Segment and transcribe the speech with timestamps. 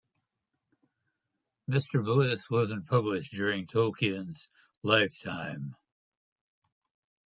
[1.69, 2.03] "Mr.
[2.03, 4.49] Bliss" wasn't published during Tolkien's
[4.81, 5.75] lifetime.